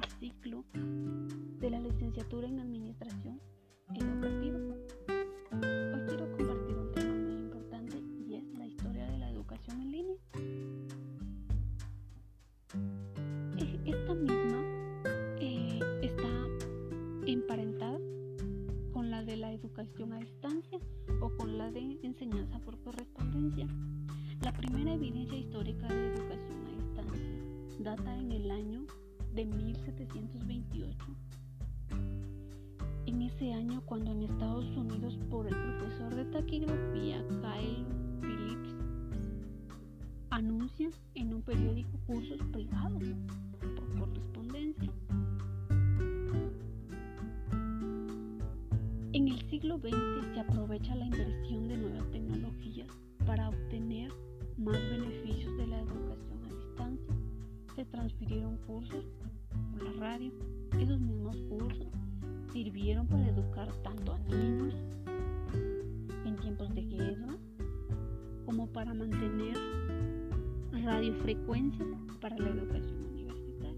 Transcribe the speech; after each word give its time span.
cursando 0.00 0.06
el 0.06 0.08
tercer 0.08 0.20
ciclo 0.20 0.64
de 1.60 1.70
la 1.70 1.80
licenciatura 1.80 2.48
en 2.48 2.60
Administración 2.60 3.40
Educativa. 3.94 4.58
Hoy 5.52 6.00
quiero 6.08 6.30
compartir 6.32 6.76
un 6.76 6.92
tema 6.92 7.14
muy 7.14 7.34
importante 7.34 7.96
y 8.26 8.34
es 8.36 8.44
la 8.58 8.66
historia 8.66 9.06
de 9.06 9.18
la 9.18 9.30
educación 9.30 9.80
en 9.80 9.92
línea. 9.92 10.16
Esta 13.84 14.14
misma 14.14 14.62
eh, 15.40 15.80
está 16.02 16.46
emparentada 17.26 17.98
con 18.92 19.10
la 19.10 19.24
de 19.24 19.36
la 19.36 19.52
educación 19.52 20.12
a 20.12 20.18
distancia 20.18 20.78
o 21.20 21.30
con 21.36 21.58
la 21.58 21.70
de 21.72 21.98
enseñanza 22.02 22.58
por 22.60 22.80
correspondencia. 22.80 23.66
La 24.42 24.52
primera 24.52 24.94
evidencia 24.94 25.38
histórica 25.38 25.88
de 25.88 26.14
educación 26.14 26.66
a 26.66 26.82
distancia 26.82 27.40
data 27.80 28.16
en 28.16 28.32
el 28.32 28.50
año 28.50 28.86
de 29.34 29.44
1728. 29.44 30.96
En 33.06 33.22
ese 33.22 33.52
año 33.52 33.82
cuando 33.86 34.12
en 34.12 34.22
Estados 34.22 34.66
Unidos 34.76 35.18
por 35.30 35.46
el 35.46 35.54
profesor 35.54 36.14
de 36.14 36.24
taquigrafía 36.26 37.24
Kyle 37.28 37.86
Phillips 38.20 38.74
anuncia 40.30 40.90
en 41.14 41.34
un 41.34 41.42
periódico 41.42 41.98
cursos 42.06 42.38
privados 42.52 43.02
por 43.76 43.98
correspondencia. 43.98 44.92
En 49.12 49.28
el 49.28 49.50
siglo 49.50 49.78
XX 49.78 50.34
se 50.34 50.40
aprovecha 50.40 50.94
la 50.94 51.06
inversión 51.06 51.68
de 51.68 51.76
nuevas 51.76 52.10
tecnologías 52.10 52.88
para 53.26 53.48
obtener 53.48 54.12
más 54.56 54.78
beneficios 54.90 55.29
Se 57.80 57.86
transfirieron 57.86 58.58
cursos 58.66 59.06
por 59.72 59.82
la 59.82 59.92
radio. 59.92 60.30
Esos 60.78 61.00
mismos 61.00 61.34
cursos 61.48 61.86
sirvieron 62.52 63.06
para 63.06 63.26
educar 63.26 63.72
tanto 63.82 64.12
a 64.12 64.18
niños 64.18 64.74
en 66.26 66.36
tiempos 66.36 66.74
de 66.74 66.82
guerra 66.82 67.38
como 68.44 68.66
para 68.66 68.92
mantener 68.92 69.56
radiofrecuencias 70.72 71.88
para 72.20 72.36
la 72.36 72.50
educación 72.50 73.02
universitaria. 73.14 73.74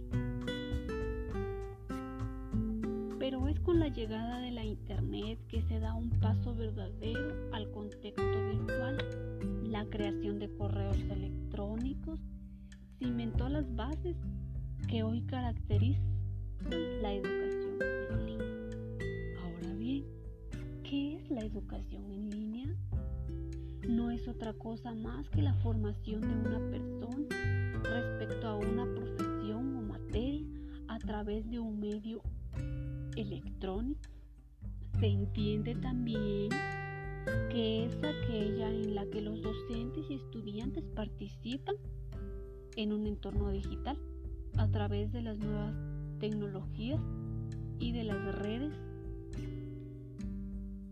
Pero 3.20 3.46
es 3.46 3.60
con 3.60 3.78
la 3.78 3.86
llegada 3.86 4.40
de 4.40 4.50
la 4.50 4.64
Internet 4.64 5.38
que 5.46 5.62
se 5.62 5.78
da 5.78 5.94
un 5.94 6.10
paso 6.18 6.56
verdadero 6.56 7.54
al 7.54 7.70
contexto 7.70 8.48
virtual 8.50 8.98
la 9.70 9.84
creación 9.84 10.40
de 10.40 10.52
correos 10.56 10.98
electrónicos 11.08 12.18
cimentó 13.02 13.48
las 13.48 13.74
bases 13.74 14.16
que 14.88 15.02
hoy 15.02 15.22
caracterizan 15.22 16.04
la 17.00 17.12
educación 17.12 17.78
en 18.10 18.26
línea. 18.26 19.42
Ahora 19.42 19.74
bien, 19.74 20.04
¿qué 20.84 21.16
es 21.16 21.30
la 21.30 21.40
educación 21.40 22.08
en 22.12 22.30
línea? 22.30 22.76
No 23.88 24.12
es 24.12 24.28
otra 24.28 24.52
cosa 24.52 24.94
más 24.94 25.28
que 25.30 25.42
la 25.42 25.54
formación 25.54 26.20
de 26.20 26.48
una 26.48 26.70
persona 26.70 27.80
respecto 27.82 28.46
a 28.46 28.54
una 28.54 28.84
profesión 28.84 29.76
o 29.76 29.82
materia 29.82 30.46
a 30.86 30.98
través 30.98 31.50
de 31.50 31.58
un 31.58 31.80
medio 31.80 32.22
electrónico. 33.16 34.00
Se 35.00 35.06
entiende 35.06 35.74
también 35.74 36.50
que 37.50 37.86
es 37.86 37.96
aquella 37.96 38.70
en 38.70 38.94
la 38.94 39.04
que 39.06 39.20
los 39.20 39.42
docentes 39.42 40.08
y 40.08 40.14
estudiantes 40.14 40.84
participan 40.94 41.74
en 42.76 42.92
un 42.92 43.06
entorno 43.06 43.50
digital 43.50 43.98
a 44.56 44.68
través 44.68 45.12
de 45.12 45.22
las 45.22 45.38
nuevas 45.38 45.74
tecnologías 46.18 47.00
y 47.78 47.92
de 47.92 48.04
las 48.04 48.34
redes 48.36 48.72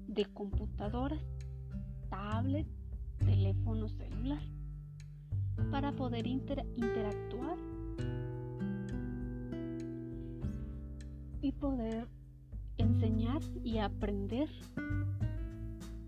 de 0.09 0.25
computadoras, 0.27 1.23
tablets, 2.09 2.69
teléfono 3.19 3.89
celular, 3.89 4.43
para 5.71 5.93
poder 5.93 6.27
interactuar 6.27 7.57
y 11.43 11.53
poder 11.53 12.09
enseñar 12.77 13.41
y 13.63 13.79
aprender 13.79 14.49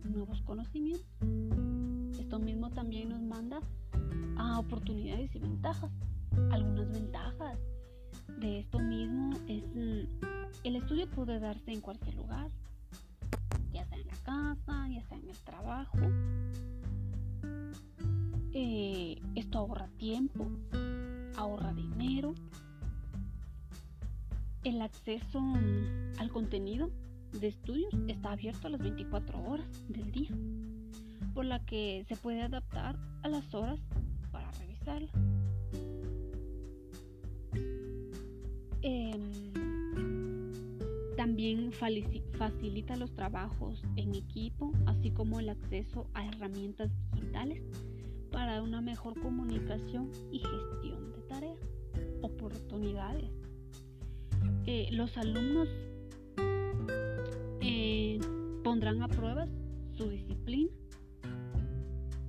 nuevos 0.04 0.42
conocimientos. 0.42 1.06
Esto 2.18 2.38
mismo 2.38 2.70
también 2.70 3.10
nos 3.10 3.22
manda 3.22 3.60
a 4.36 4.58
oportunidades 4.58 5.34
y 5.34 5.38
ventajas. 5.38 5.90
Algunas 6.50 6.90
ventajas 6.90 7.58
de 8.38 8.60
esto 8.60 8.78
mismo 8.78 9.36
es 9.48 9.62
el 10.64 10.76
estudio 10.76 11.08
puede 11.10 11.40
darse 11.40 11.72
en 11.72 11.80
cualquier 11.80 12.14
lugar, 12.14 12.48
ya 13.72 13.84
sea 13.86 13.98
en 13.98 14.06
la 14.06 14.16
casa, 14.22 14.88
ya 14.88 15.02
sea 15.08 15.18
en 15.18 15.28
el 15.28 15.36
trabajo. 15.38 15.98
Eh, 18.52 19.20
esto 19.34 19.58
ahorra 19.58 19.88
tiempo, 19.98 20.46
ahorra 21.36 21.72
dinero. 21.72 22.34
El 24.62 24.80
acceso 24.82 25.42
al 26.18 26.30
contenido 26.30 26.90
de 27.32 27.48
estudios 27.48 27.92
está 28.06 28.32
abierto 28.32 28.68
a 28.68 28.70
las 28.70 28.80
24 28.80 29.42
horas 29.42 29.66
del 29.88 30.12
día, 30.12 30.30
por 31.34 31.44
la 31.44 31.64
que 31.64 32.04
se 32.08 32.14
puede 32.16 32.42
adaptar 32.42 32.96
a 33.22 33.28
las 33.28 33.52
horas 33.54 33.80
Eh, 38.82 39.12
también 41.16 41.70
facilita 41.72 42.96
los 42.96 43.12
trabajos 43.14 43.82
en 43.96 44.14
equipo, 44.14 44.72
así 44.86 45.10
como 45.10 45.38
el 45.38 45.50
acceso 45.50 46.08
a 46.14 46.26
herramientas 46.26 46.90
digitales 47.12 47.62
para 48.32 48.62
una 48.62 48.80
mejor 48.80 49.20
comunicación 49.20 50.10
y 50.32 50.40
gestión 50.40 51.12
de 51.12 51.22
tareas, 51.28 51.58
oportunidades. 52.22 53.30
Eh, 54.66 54.88
los 54.90 55.16
alumnos 55.16 55.68
eh, 57.60 58.18
pondrán 58.64 59.02
a 59.02 59.08
prueba 59.08 59.46
su 59.96 60.08
disciplina, 60.08 60.72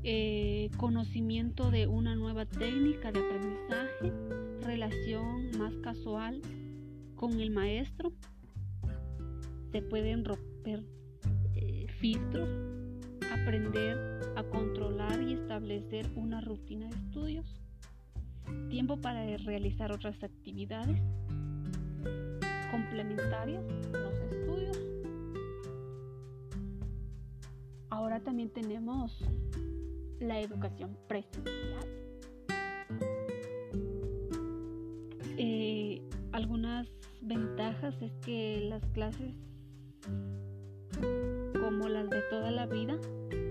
eh, 0.05 0.69
conocimiento 0.77 1.71
de 1.71 1.87
una 1.87 2.15
nueva 2.15 2.45
técnica 2.45 3.11
de 3.11 3.21
aprendizaje, 3.21 4.11
relación 4.61 5.57
más 5.57 5.73
casual 5.77 6.41
con 7.15 7.39
el 7.39 7.51
maestro, 7.51 8.11
se 9.71 9.81
pueden 9.81 10.25
romper 10.25 10.83
eh, 11.55 11.87
filtros, 11.99 12.49
aprender 13.31 13.97
a 14.35 14.43
controlar 14.43 15.21
y 15.21 15.33
establecer 15.33 16.09
una 16.15 16.41
rutina 16.41 16.89
de 16.89 16.95
estudios, 16.95 17.61
tiempo 18.69 18.97
para 18.99 19.37
realizar 19.37 19.91
otras 19.93 20.21
actividades 20.21 21.01
complementarias 22.71 23.63
los 23.91 24.19
estudios. 24.31 24.77
Ahora 27.89 28.19
también 28.19 28.49
tenemos 28.49 29.23
la 30.19 30.39
educación 30.39 30.97
presencial. 31.07 31.87
Eh, 35.37 36.01
algunas 36.31 36.87
ventajas 37.21 37.95
es 38.01 38.11
que 38.25 38.65
las 38.69 38.85
clases 38.87 39.33
como 41.59 41.87
las 41.89 42.09
de 42.09 42.21
toda 42.29 42.51
la 42.51 42.65
vida 42.65 42.99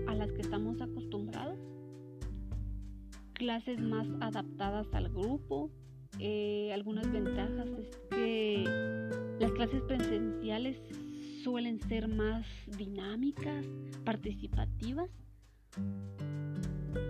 a 0.07 0.15
las 0.15 0.31
que 0.31 0.41
estamos 0.41 0.81
acostumbrados, 0.81 1.59
clases 3.33 3.81
más 3.81 4.07
adaptadas 4.21 4.87
al 4.93 5.09
grupo, 5.09 5.71
eh, 6.19 6.71
algunas 6.73 7.11
ventajas 7.11 7.67
es 7.79 7.97
que 8.11 8.63
las 9.39 9.51
clases 9.53 9.81
presenciales 9.83 10.81
suelen 11.43 11.79
ser 11.81 12.07
más 12.07 12.45
dinámicas, 12.77 13.65
participativas, 14.05 15.09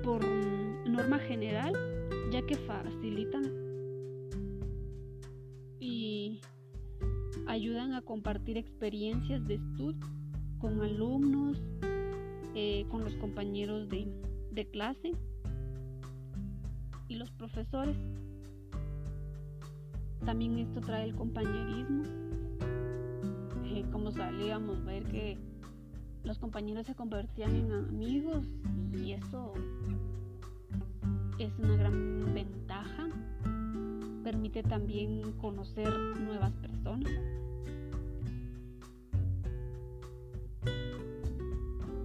por 0.03 0.25
norma 0.87 1.19
general, 1.19 1.73
ya 2.31 2.41
que 2.45 2.55
facilitan 2.55 3.43
y 5.79 6.41
ayudan 7.47 7.93
a 7.93 8.01
compartir 8.01 8.57
experiencias 8.57 9.45
de 9.47 9.55
estudio 9.55 10.07
con 10.59 10.81
alumnos, 10.81 11.61
eh, 12.55 12.85
con 12.89 13.03
los 13.03 13.15
compañeros 13.15 13.89
de, 13.89 14.07
clase 14.71 15.11
y 17.09 17.15
los 17.15 17.29
profesores. 17.31 17.97
También 20.25 20.57
esto 20.57 20.79
trae 20.79 21.03
el 21.03 21.15
compañerismo. 21.15 22.03
Eh, 23.65 23.83
como 23.91 24.11
salíamos, 24.11 24.85
ver 24.85 25.03
que 25.03 25.37
los 26.23 26.39
compañeros 26.39 26.85
se 26.85 26.95
convertían 26.95 27.55
en 27.55 27.71
amigos 27.71 28.45
y 28.93 29.11
eso 29.11 29.53
es 31.39 31.51
una 31.59 31.75
gran 31.75 32.33
ventaja. 32.33 33.09
permite 34.23 34.63
también 34.63 35.33
conocer 35.33 35.93
nuevas 36.19 36.53
personas. 36.53 37.11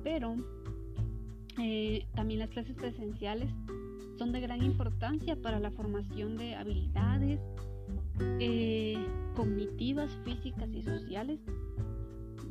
Pero 0.03 0.35
eh, 1.61 2.07
también 2.15 2.41
las 2.41 2.51
clases 2.51 2.75
presenciales 2.75 3.51
son 4.19 4.33
de 4.33 4.41
gran 4.41 4.65
importancia 4.65 5.37
para 5.37 5.61
la 5.61 5.71
formación 5.71 6.37
de 6.37 6.57
habilidades 6.57 7.41
eh, 8.41 8.97
cognitivas, 9.37 10.11
físicas 10.25 10.69
y 10.71 10.83
sociales 10.83 11.39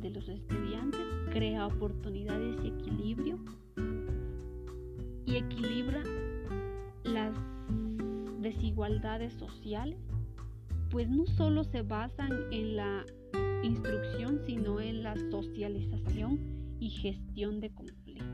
de 0.00 0.10
los 0.10 0.28
estudiantes, 0.28 1.00
crea 1.30 1.66
oportunidades 1.66 2.56
y 2.62 2.68
equilibrio 2.68 3.38
y 5.26 5.36
equilibra 5.36 6.02
las 7.04 7.34
desigualdades 8.40 9.34
sociales, 9.34 9.98
pues 10.90 11.08
no 11.08 11.26
solo 11.26 11.64
se 11.64 11.82
basan 11.82 12.30
en 12.50 12.76
la 12.76 13.04
instrucción, 13.62 14.40
sino 14.46 14.80
en 14.80 15.02
la 15.02 15.16
socialización 15.30 16.38
y 16.80 16.90
gestión 16.90 17.60
de 17.60 17.70
conflictos. 17.70 18.26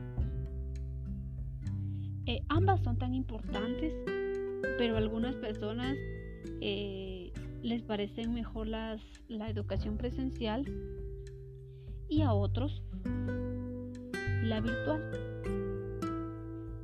Eh, 2.27 2.41
ambas 2.49 2.81
son 2.81 2.97
tan 2.97 3.13
importantes, 3.13 3.93
pero 4.77 4.97
algunas 4.97 5.35
personas 5.35 5.97
eh, 6.61 7.31
les 7.61 7.81
parece 7.81 8.27
mejor 8.27 8.67
las, 8.67 9.01
la 9.27 9.49
educación 9.49 9.97
presencial 9.97 10.65
y 12.09 12.21
a 12.21 12.33
otros 12.33 12.83
la 14.43 14.61
virtual. 14.61 15.01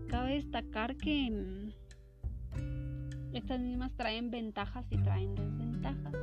Cabe 0.08 0.36
destacar 0.36 0.96
que 0.98 1.32
mm, 1.32 1.72
estas 3.34 3.60
mismas 3.60 3.92
traen 3.96 4.32
ventajas 4.32 4.86
y 4.90 4.98
traen 4.98 5.36
desventajas. 5.36 6.14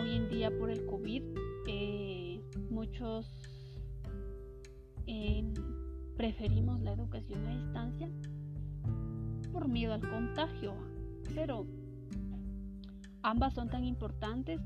Hoy 0.00 0.16
en 0.16 0.28
día 0.28 0.50
por 0.58 0.70
el 0.70 0.84
COVID 0.86 1.22
eh, 1.66 2.42
muchos 2.70 3.32
preferimos 6.16 6.80
la 6.80 6.92
educación 6.92 7.46
a 7.46 7.50
distancia 7.50 8.08
por 9.52 9.68
miedo 9.68 9.94
al 9.94 10.08
contagio, 10.08 10.74
pero 11.34 11.66
ambas 13.22 13.54
son 13.54 13.68
tan 13.68 13.84
importantes 13.84 14.60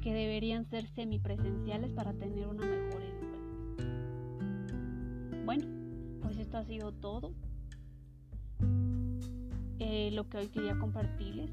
que 0.00 0.14
deberían 0.14 0.64
ser 0.66 0.86
semipresenciales 0.94 1.92
para 1.92 2.12
tener 2.12 2.46
una 2.46 2.64
mejor 2.64 3.02
educación. 3.02 3.40
Bueno, 5.44 5.66
pues 6.22 6.38
esto 6.38 6.58
ha 6.58 6.64
sido 6.64 6.92
todo. 6.92 7.32
Eh, 9.78 10.10
lo 10.12 10.28
que 10.28 10.38
hoy 10.38 10.48
quería 10.48 10.78
compartirles, 10.78 11.50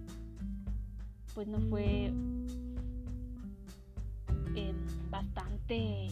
pues 1.34 1.48
no 1.48 1.60
fue 1.62 2.12
eh, 4.56 4.74
bastante 5.10 6.10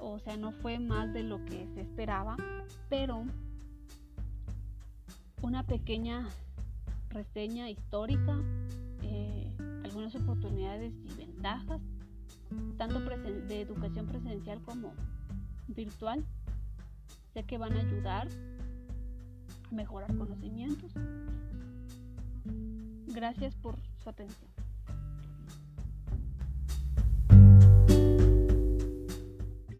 o 0.00 0.18
sea, 0.18 0.36
no 0.36 0.52
fue 0.52 0.78
más 0.78 1.12
de 1.12 1.22
lo 1.22 1.44
que 1.44 1.66
se 1.74 1.82
esperaba, 1.82 2.36
pero 2.88 3.24
una 5.42 5.64
pequeña 5.64 6.26
reseña 7.10 7.70
histórica, 7.70 8.40
eh, 9.02 9.52
algunas 9.98 10.14
oportunidades 10.14 10.94
y 11.04 11.14
ventajas, 11.14 11.80
tanto 12.76 13.00
de 13.00 13.60
educación 13.60 14.06
presencial 14.06 14.62
como 14.62 14.92
virtual. 15.66 16.24
Sé 17.34 17.42
que 17.42 17.58
van 17.58 17.72
a 17.76 17.80
ayudar 17.80 18.28
a 19.70 19.74
mejorar 19.74 20.16
conocimientos. 20.16 20.92
Gracias 23.08 23.56
por 23.56 23.74
su 24.02 24.08
atención. 24.08 24.57